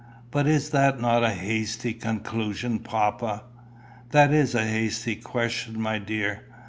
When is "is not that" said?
0.47-1.21